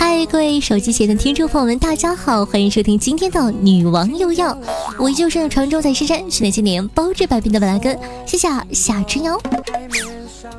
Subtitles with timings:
[0.00, 4.54] 嗨，各位手机前的听众朋友们，大家好，欢迎收听今天的《女王又要》，
[4.96, 9.36] 我依旧是传说在深山训练千年包治百病的本来根，谢谢夏之瑶。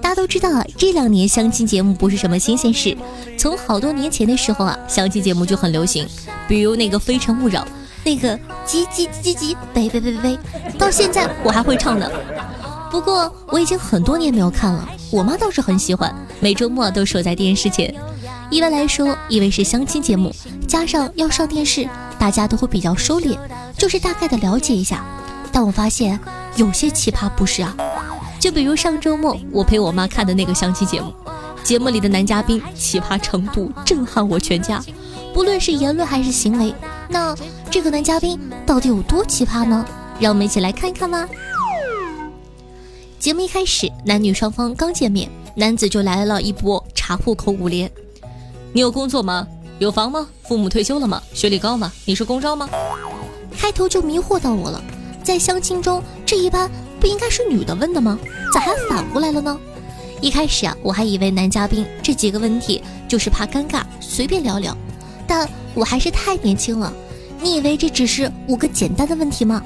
[0.02, 2.98] 大家都知道啊，这两年相亲节目不是什么新鲜事，
[3.38, 6.05] 从好多年前的时候啊，相亲节目就很流行，
[6.46, 7.62] 比如那个《非诚勿扰》，
[8.04, 8.38] 那个
[8.68, 10.40] 叽叽叽叽，呗呗呗呗呗，
[10.77, 12.12] 到现在我还会唱呢。
[12.91, 17.96] 不过我已经很多年没有看了，我妈倒是很喜欢，每周末都守在电视前。
[18.49, 20.34] 一般来说，因为是相亲节目，
[20.67, 23.37] 加上要上电视，大家都会比较收敛，
[23.77, 25.05] 就是大概的了解一下。
[25.51, 26.20] 但我发现
[26.55, 27.76] 有些奇葩不是啊，
[28.40, 31.13] 就比如上周末我陪我妈看的那个相亲节目，
[31.63, 34.84] 节目里的男嘉宾奇葩程度震撼我全家，
[35.34, 36.74] 不论是言论还是行为。
[37.07, 37.35] 那
[37.70, 39.85] 这个男嘉宾到底有多奇葩呢？
[40.20, 41.27] 让我们一起来看一看吧。
[43.20, 47.90] 节目一开始，男女双方刚见面，男子就来了一波查户口五连。
[48.71, 49.48] 你有工作吗？
[49.79, 50.27] 有房吗？
[50.43, 51.21] 父母退休了吗？
[51.34, 51.91] 学历高吗？
[52.05, 52.70] 你是公招吗？
[53.57, 54.79] 开头就迷惑到我了。
[55.23, 58.20] 在相亲中，这一般不应该是女的问的吗？
[58.53, 59.59] 咋还反过来了呢？
[60.21, 64.78] 一开始啊，我还以为男嘉宾这几个问题就是怕尴尬，随便聊聊。
[65.25, 66.94] 但我还是太年轻了，
[67.41, 69.63] 你以为这只是五个简单的问题吗？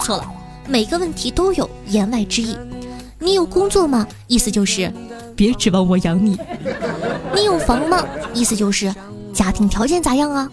[0.00, 0.24] 错了，
[0.68, 2.56] 每个问题都有言外之意。
[3.18, 4.06] 你有工作吗？
[4.28, 4.92] 意思就是
[5.34, 6.38] 别指望我养你。
[7.36, 8.02] 你有房吗？
[8.32, 8.92] 意思就是
[9.34, 10.50] 家庭条件咋样啊？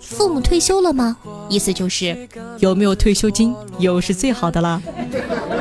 [0.00, 1.16] 父母退休了吗？
[1.48, 2.28] 意思就是
[2.60, 3.52] 有没有退休金？
[3.78, 4.80] 有是最好的啦。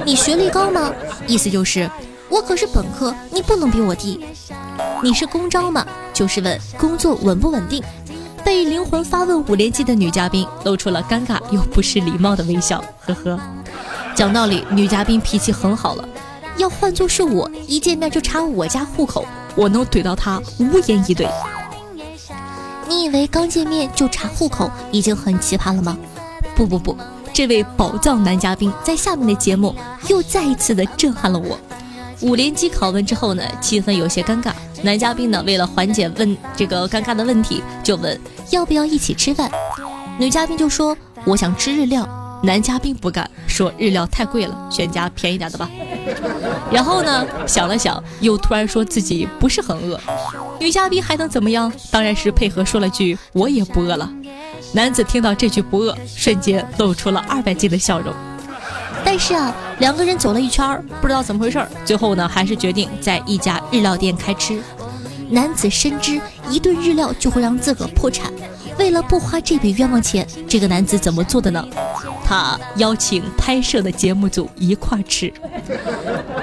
[0.06, 0.94] 你学历高吗？
[1.25, 1.90] 意思就是
[2.30, 4.24] 我可是本科，你不能比我低。
[5.02, 5.84] 你是公招吗？
[6.14, 7.84] 就是问工作稳不稳定。
[8.46, 13.40] 被灵魂发问五连击的女嘉宾露出了尴尬又不失礼貌的微笑，呵呵。
[14.14, 16.08] 讲道理，女嘉宾脾气很好了。
[16.58, 19.25] 要换做是我，一见面就查我家户口，
[19.56, 21.28] 我能怼到他无言以对。
[22.88, 25.97] 你以为刚见面就查户口已经很奇葩了吗？
[26.56, 26.96] 不不不，
[27.34, 29.74] 这位宝藏男嘉宾在下面的节目
[30.08, 31.58] 又再一次的震撼了我。
[32.22, 34.52] 五连击拷问之后呢，气氛有些尴尬。
[34.81, 38.20] 男嘉宾呢，为了缓解问这个尴尬的问题，就问
[38.52, 39.50] 要不要一起吃饭。
[40.20, 42.08] 女嘉宾就说我想吃日料。
[42.44, 45.70] 男嘉宾不敢说日料太贵了，选家便宜点的吧。
[46.70, 49.98] 然后呢，想了想，又突然说自己不是很饿。
[50.59, 51.72] 女嘉宾还能怎么样？
[51.90, 54.12] 当然是配合说了句我也不饿了。
[54.74, 58.14] 男子听到这句不饿，瞬间露出了二百斤的笑容。
[59.06, 64.62] 但是啊，两个人走了一圈，不知道怎么回事，最后呢，还是决定在一家日料店开吃。
[65.30, 68.34] 男子深知一顿日料就会让自个破产。
[68.78, 71.66] 为了不花这笔冤枉钱，这个男子怎么做的呢？
[72.23, 75.31] 他邀请拍摄的节目组一块吃。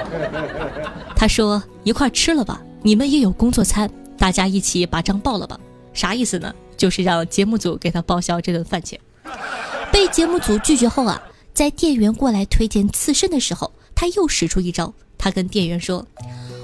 [1.15, 5.59] 他说：“一块吃了吧，你们也有工作餐，大家一起把账报了吧。”
[5.93, 6.53] 啥意思呢？
[6.77, 8.99] 就是让节目组给他报销这顿饭钱。
[9.91, 11.21] 被节目组拒绝后啊，
[11.53, 14.93] 在店员过来推荐刺身的时候，他又使出一招。
[15.17, 16.05] 他跟店员说。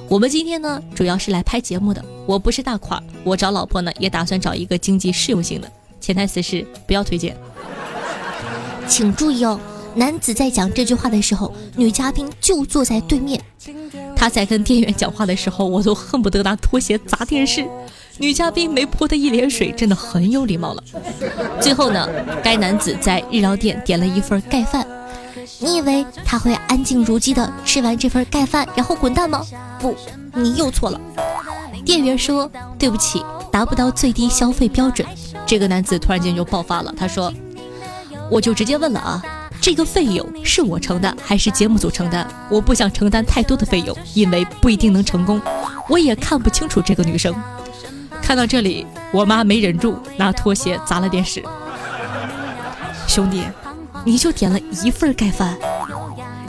[0.09, 2.01] 我们今天呢，主要是来拍节目的。
[2.25, 5.69] 我不是大款，我找老婆呢，也打算找一个经济适用型的。
[5.99, 7.35] 潜台词是不要推荐。
[8.88, 9.59] 请注意哦，
[9.96, 13.42] 男子在讲这句话的时候，女嘉宾就坐在对面。
[14.16, 17.68] 他在跟店员讲话的时候，我都恨不得拿拖鞋砸电视。
[18.18, 20.84] 女嘉宾没泼他一脸水，真的很有礼貌了。
[21.62, 22.08] 最后呢，
[22.44, 24.88] 该男子在日料店点了一份盖饭。
[25.59, 29.46] 你以为他会安静如鸡的吃完这份盖饭，然后滚蛋吗？
[29.80, 29.96] 不，
[30.34, 31.00] 你又错了。
[31.86, 35.08] 店员说：“对不起，达不到最低消费标准。”
[35.46, 37.32] 这个男子突然间就爆发了，他说
[38.29, 39.22] ：“我就直接问了啊，
[39.62, 42.28] 这个费用是我承担还是节目组承担？
[42.50, 45.41] 我不想承担太多的费用，因为不一定能成功。
[45.90, 47.34] 我也看不清楚这个女生。”
[48.22, 51.44] 看到这里，我妈没忍住，拿拖鞋砸了电视。
[53.08, 53.44] 兄弟。
[54.06, 55.58] 你就点了一份盖饭，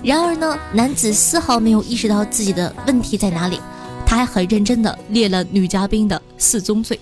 [0.04, 3.60] 然而呢，男子丝毫没有意识到自己的问题在哪里，
[4.06, 7.00] 他还很认真的列了女嘉宾的四宗罪。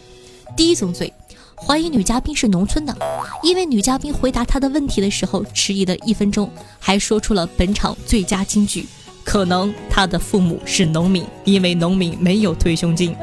[0.56, 1.12] 第一宗罪，
[1.58, 2.94] 怀疑女嘉宾是农村的，
[3.43, 8.87] 因为女嘉宾回答他的问题的时候迟疑了一分钟，还说出了本场最佳金句
[9.25, 13.17] ：“可能他的父母是农民，因为农民没有退休金。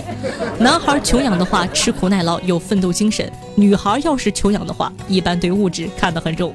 [0.59, 3.25] 男孩穷养的话，吃苦耐劳有奋斗精神；
[3.55, 6.53] 女孩要是穷养的话，一般对物质看得很重。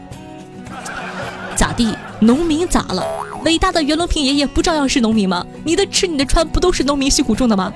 [1.54, 1.94] 咋地？
[2.20, 3.04] 农民咋了？
[3.48, 5.42] 伟大的袁隆平爷爷不照样是农民吗？
[5.64, 7.72] 你的吃你的穿不都是农民辛苦种的吗？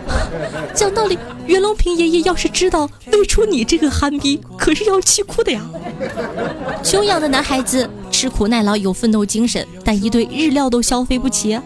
[0.74, 5.60] 讲道理，袁隆平爷爷要是知道喂出你这个憨逼，可是要气哭的呀。
[6.82, 11.60] 穷养的男孩子吃苦耐劳有奋斗精神，但一堆日料都消费不起。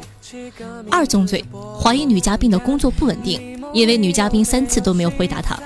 [0.90, 1.44] 二宗罪：
[1.80, 5.56] 怀疑女嘉宾的工作不稳定，因为女嘉宾三次都没有回答他。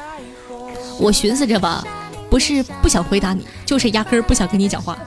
[0.98, 1.82] 我寻思着吧，
[2.28, 4.98] 不是不想回答你，就是压根儿不想跟你讲话。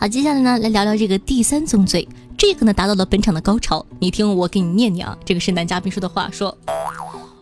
[0.00, 3.84] 好，接下来呢，来聊聊这个第三宗罪，这个呢达到了本场的高潮。
[3.98, 6.56] 你听我给你念念啊，这个是男嘉宾说的话，说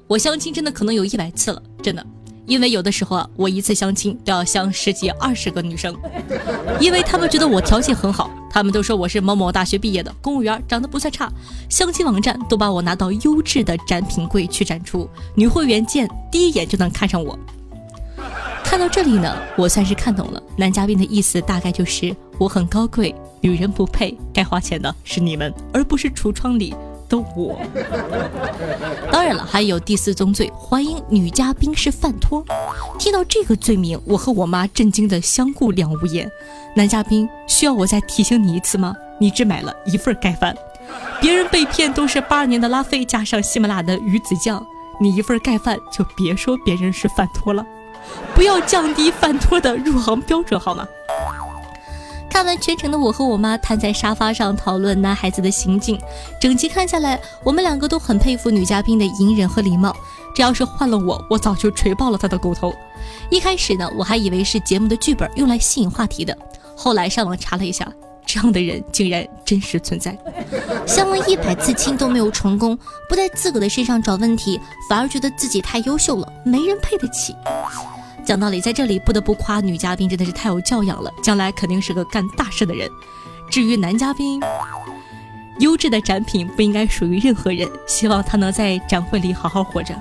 [0.08, 2.04] 我相亲真的可能有一百次了，真的，
[2.46, 5.96] 因为有的时候啊，我一次相亲都要相十几二十个女生，
[6.80, 11.32] 因为他们觉得我条件很好，他们都说我是某某大学毕业的公务员，长得不算差，
[11.68, 17.38] 相亲网站都把我拿到优质的展品柜去展出，女会员见第一眼就能看上我。
[18.64, 26.74] 看到这里呢，我算是看懂了男嘉宾的意思，大概就是我很高贵，女人不配，该花钱的是你们，而不是橱窗里
[27.08, 27.58] 的我。
[29.10, 32.44] 当然了，还有第四宗罪，怀疑女嘉宾是饭托。
[32.96, 36.30] 听到这个罪名，我和我妈震惊的相顾两无言。
[36.76, 38.94] 男嘉宾需要我再提醒你一次吗？
[39.18, 40.56] 你只买了一份盖饭，
[41.20, 44.64] 别人被骗都是八年的拉菲加上喜马拉雅的鱼子酱，
[45.00, 47.66] 你一份盖饭就别说别人是饭托了。
[48.32, 50.86] 不要降低饭托的入行标准好吗？
[52.30, 55.98] 看完全程的我和我妈瘫在沙发上讨论男孩子的行径，
[56.40, 59.94] 整集看下来，我们两个都很佩服女嘉宾的隐忍和礼貌。
[60.34, 62.72] 这要是换了我，我早就锤爆了他的狗头。
[63.30, 66.36] 一开始呢，我还以为是节目的剧本用来吸引话题的，
[66.76, 67.90] 后来上网查了一下，
[68.24, 70.16] 这样的人竟然真实存在。
[70.86, 72.78] 相了一百次亲都没有成功，
[73.08, 77.34] 不在自个的身上找问题，反而觉得自己太优秀了，没人配得起。
[78.28, 82.86] 讲道理，在这里不得不夸女嘉宾真的是太有教养了，将来肯定是个干大事的人。
[83.48, 84.38] 至于男嘉宾，
[85.60, 89.98] 优质的展品不应该属于任何人，希望他能在展会里好好活着。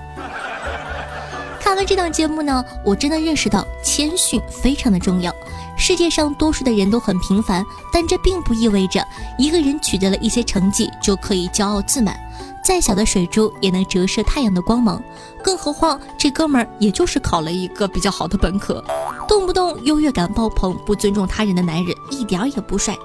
[1.68, 5.36] 看完这档节目呢，我真的认识到谦逊非常的重要。
[5.76, 7.62] 世界上多数的人都很平凡，
[7.92, 9.06] 但这并不意味着
[9.38, 12.18] 一个人取得了一些成绩就可以骄傲自满。
[12.64, 15.04] 再小的水珠也能折射太阳的光芒，
[15.44, 18.82] 更何况这哥们儿也就是考了一个比较好的本科，
[19.28, 22.98] 动不动优越感爆棚、不尊重他人的男人一点也不帅。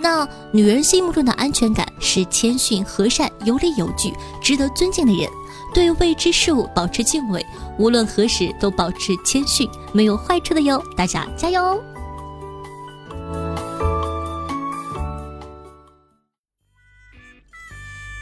[0.00, 4.12] 那女人心目中的安全感是谦逊、和善、有理有据、
[4.42, 5.30] 值得尊敬的人，
[5.72, 7.46] 对未知事物保持敬畏，
[7.78, 10.82] 无论何时都保持谦逊，没有坏处的哟。
[10.96, 11.82] 大家加油！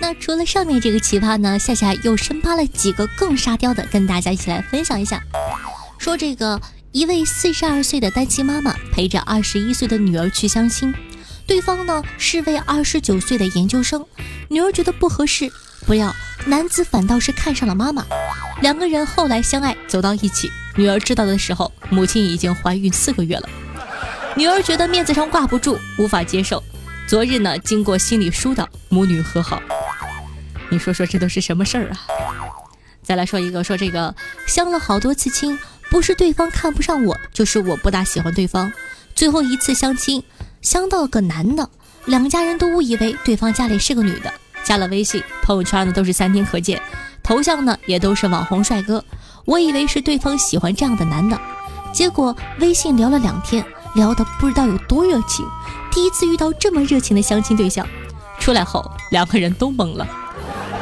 [0.03, 5.23] 那除了上面这个奇葩呢，夏夏又深扒了几个更沙雕的，跟大家一起来分享一下。
[5.99, 6.61] 说这个
[6.93, 10.93] 一位四十二岁的单亲妈妈陪着二十一岁的女儿去相亲，
[11.51, 14.07] 对方呢是位二十九岁的研究生，
[14.47, 15.51] 女儿觉得不合适，
[15.85, 16.15] 不料
[16.47, 18.07] 男子反倒是看上了妈妈，
[18.63, 20.49] 两个人后来相爱走到一起。
[20.77, 23.49] 女儿知道的时候，母亲已经怀孕四个月了，
[24.37, 26.63] 女儿觉得面子上挂不住，无法接受。
[27.09, 29.61] 昨日呢，经过心理疏导，母女和好。
[30.69, 31.99] 你说说这都是什么事儿啊？
[33.03, 34.15] 再来说一个，说这个
[34.47, 35.59] 相了好多次亲，
[35.91, 38.73] 不是对方看不上我，就是我不大喜欢对方。
[39.17, 40.23] 最后一次相亲，
[40.63, 41.69] 相到个男的，
[42.05, 44.31] 两家人都误以为对方家里是个女的，
[44.63, 46.81] 加了微信，朋友圈呢都是三天可见，
[47.23, 49.03] 头像呢也都是网红帅哥。
[49.47, 51.41] 我以为是对方喜欢这样的男的，
[51.93, 53.65] 结果微信聊了两天，
[53.95, 55.47] 聊的不知道有多热情，
[55.91, 57.87] 第一次遇到这么热情的相亲对象。
[58.39, 60.07] 出来后，两个人都懵了。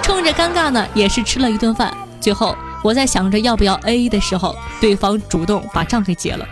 [0.03, 1.97] 冲着尴尬呢，也是吃了一顿饭。
[2.21, 6.45] 最后我在想着要不要 A A 的时候，对方主动把账给结了，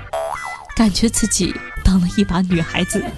[0.77, 1.55] 感觉自己
[1.87, 3.01] 当了一把女孩子。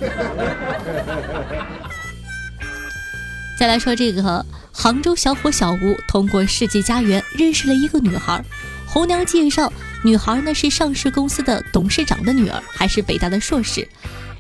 [3.59, 8.45] 再来说这个杭州小伙小吴，通过世纪佳缘认识了一个女孩。
[8.87, 9.73] 红娘介绍，
[10.05, 13.89] 女孩呢是上市公司的董事长的女儿，还是北大的硕士。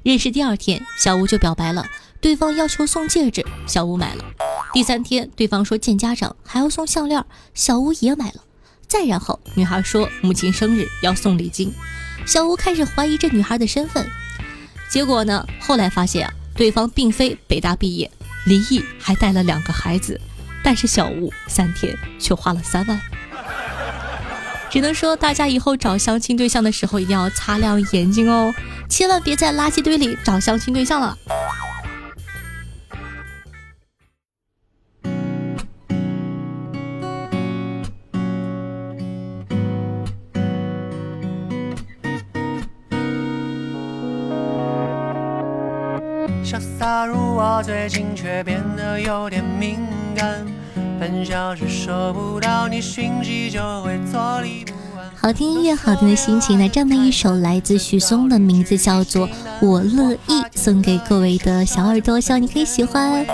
[0.05, 1.85] 认识第二天，小吴就表白了。
[2.21, 4.25] 对方要求送戒指，小吴买了。
[4.73, 8.43] 第三天，对方说见家长还要送项链，小吴也买了。
[8.87, 11.73] 再然后，女孩说母亲生日要送礼金，
[12.25, 14.09] 小吴开始怀疑这女孩的身份。
[14.88, 18.11] 结果呢，后来发现啊，对方并非北大毕业，
[18.47, 20.21] 离异还带了两个孩子，
[20.64, 23.00] 但是小吴三天却花了三万。
[24.71, 28.54] 只能说，大家以后找相亲对象的时候一定要擦亮眼睛哦，
[28.88, 31.16] 千万别在垃圾堆里找相亲对象了。
[47.62, 49.79] 最近却变得有点敏
[50.15, 50.47] 感。
[51.00, 55.09] 半小时收不到你讯息，就会坐立不安。
[55.17, 56.59] 好听音乐，好听的心情。
[56.59, 59.29] 那这么一首来自许嵩的名字叫做
[59.61, 63.25] 《我乐意》，送给各位的小耳朵，希望你可以喜欢。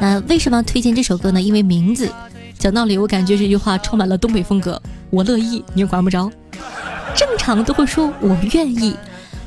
[0.00, 1.40] 那为什么要推荐这首歌呢？
[1.40, 2.10] 因为名字。
[2.58, 4.80] 讲道理，我感觉这句话充满了东北风格。
[5.10, 6.30] 我乐意，你又管不着。
[7.14, 8.96] 正常都会说我愿意，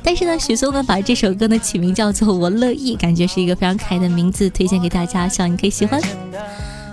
[0.07, 6.01] 但是呢，许嵩呢把这首歌呢起名叫做《我乐意》，感觉是一个非常可爱的名字，推荐给大家，希望你可以喜欢。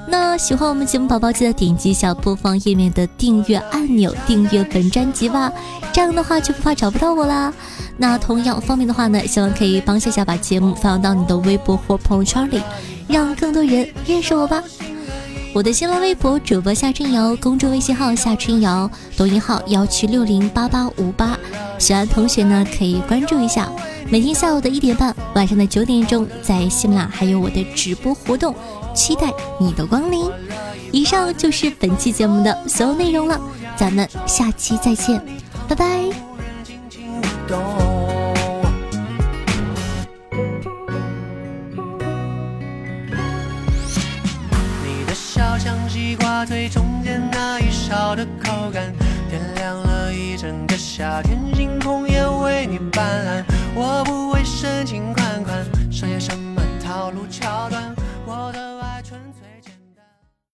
[0.09, 5.52] 那喜欢我们节目宝宝，记得点击一下播放页面的订阅按钮，订阅本专辑吧。
[5.92, 7.54] 这样的话就不怕找不到我啦。
[7.97, 12.61] 那同样方便的话呢，希望可以帮夏夏把节目发到你的微博或朋友圈里，
[13.06, 14.61] 让更多人认识我吧。
[15.55, 21.39] 我的新浪微博主播夏春瑶，公众微信号夏春瑶，抖音号幺七六零八八五八，
[21.79, 23.71] 喜欢同学呢可以关注一下。
[24.11, 28.53] 每天下午的一点半，晚上的九点钟，在喜马拉还有我的直播活动，
[28.97, 30.29] 期待你的光临。
[30.91, 33.41] 以上就是本期节目的所有内容了，
[33.77, 35.25] 咱们下期再见，
[35.69, 36.11] 拜拜。
[50.45, 51.54] 整个夏天，